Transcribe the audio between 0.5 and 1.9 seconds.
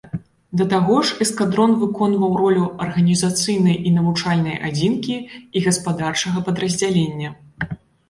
Да таго ж, эскадрон